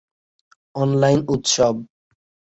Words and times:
online 0.75 1.19
উৎস 1.27 1.55